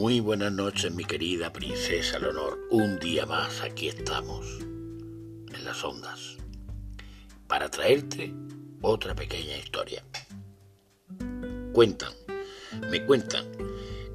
[0.00, 2.58] Muy buenas noches, mi querida princesa Leonor.
[2.70, 6.38] Un día más aquí estamos, en las ondas,
[7.46, 8.32] para traerte
[8.80, 10.02] otra pequeña historia.
[11.74, 12.14] Cuentan,
[12.90, 13.44] me cuentan,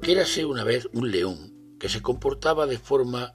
[0.02, 3.32] que érase una vez un león que se comportaba de forma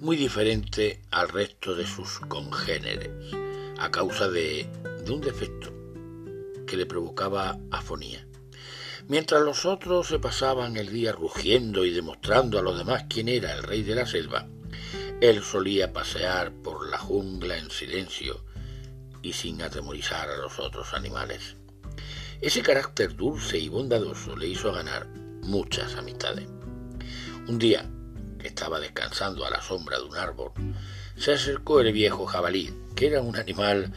[0.00, 3.10] muy diferente al resto de sus congéneres,
[3.78, 4.66] a causa de,
[5.04, 5.70] de un defecto
[6.66, 8.26] que le provocaba afonía.
[9.06, 13.52] Mientras los otros se pasaban el día rugiendo y demostrando a los demás quién era
[13.52, 14.46] el rey de la selva,
[15.20, 18.42] él solía pasear por la jungla en silencio
[19.20, 21.56] y sin atemorizar a los otros animales.
[22.40, 25.06] Ese carácter dulce y bondadoso le hizo ganar
[25.42, 26.48] muchas amistades.
[27.46, 27.84] Un día,
[28.38, 30.52] que estaba descansando a la sombra de un árbol,
[31.16, 33.92] se acercó el viejo jabalí, que era un animal,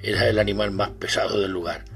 [0.00, 1.86] era el animal más pesado del lugar.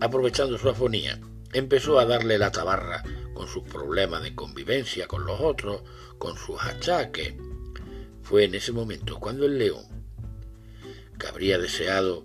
[0.00, 1.20] Aprovechando su afonía,
[1.52, 3.02] empezó a darle la tabarra
[3.34, 5.82] con sus problemas de convivencia con los otros,
[6.18, 7.34] con sus achaques.
[8.22, 9.84] Fue en ese momento cuando el león,
[11.18, 12.24] que habría deseado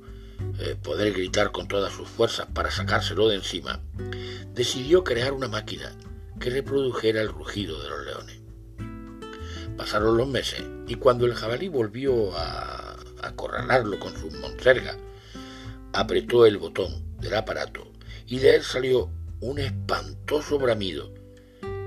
[0.60, 3.82] eh, poder gritar con todas sus fuerzas para sacárselo de encima,
[4.54, 5.92] decidió crear una máquina
[6.40, 8.40] que reprodujera el rugido de los leones.
[9.76, 14.98] Pasaron los meses y cuando el jabalí volvió a acorralarlo con sus monsergas,
[15.94, 17.92] apretó el botón del aparato
[18.28, 21.14] y de él salió un espantoso bramido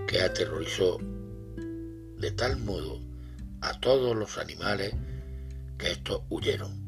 [0.07, 0.99] que aterrorizó
[2.17, 3.01] de tal modo
[3.61, 4.95] a todos los animales
[5.77, 6.79] que estos huyeron.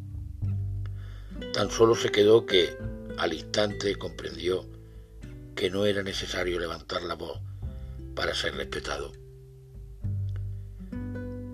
[1.52, 2.76] Tan solo se quedó que
[3.18, 4.64] al instante comprendió
[5.56, 7.40] que no era necesario levantar la voz
[8.14, 9.12] para ser respetado,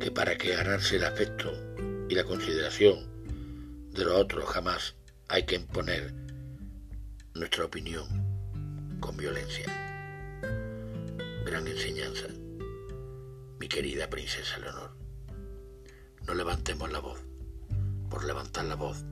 [0.01, 1.51] que para que ganarse el afecto
[2.11, 3.09] y la consideración
[3.91, 4.97] de los otros jamás
[5.29, 6.13] hay que imponer
[7.35, 8.28] nuestra opinión
[9.01, 9.67] con violencia.
[11.45, 12.27] Gran enseñanza,
[13.59, 14.91] mi querida princesa Leonor.
[16.27, 17.21] No levantemos la voz.
[18.11, 19.05] Por levantar la voz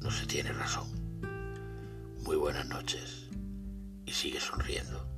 [0.00, 0.86] no se tiene razón.
[2.20, 3.28] Muy buenas noches
[4.04, 5.13] y sigue sonriendo.